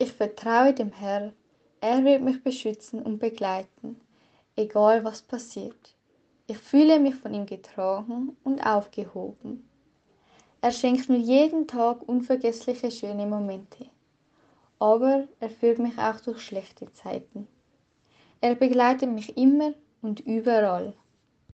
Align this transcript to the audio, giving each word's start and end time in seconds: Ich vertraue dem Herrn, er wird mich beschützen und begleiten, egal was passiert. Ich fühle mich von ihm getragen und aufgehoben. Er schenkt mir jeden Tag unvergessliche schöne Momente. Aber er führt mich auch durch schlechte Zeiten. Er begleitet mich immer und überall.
Ich 0.00 0.12
vertraue 0.12 0.72
dem 0.72 0.92
Herrn, 0.92 1.32
er 1.80 2.04
wird 2.04 2.22
mich 2.22 2.40
beschützen 2.42 3.02
und 3.02 3.18
begleiten, 3.18 4.00
egal 4.54 5.02
was 5.02 5.22
passiert. 5.22 5.96
Ich 6.46 6.58
fühle 6.58 7.00
mich 7.00 7.16
von 7.16 7.34
ihm 7.34 7.46
getragen 7.46 8.36
und 8.44 8.60
aufgehoben. 8.60 9.68
Er 10.60 10.70
schenkt 10.70 11.08
mir 11.08 11.18
jeden 11.18 11.66
Tag 11.66 12.08
unvergessliche 12.08 12.92
schöne 12.92 13.26
Momente. 13.26 13.86
Aber 14.78 15.26
er 15.40 15.50
führt 15.50 15.80
mich 15.80 15.98
auch 15.98 16.20
durch 16.20 16.40
schlechte 16.42 16.92
Zeiten. 16.92 17.48
Er 18.40 18.54
begleitet 18.54 19.10
mich 19.10 19.36
immer 19.36 19.74
und 20.00 20.20
überall. 20.20 20.94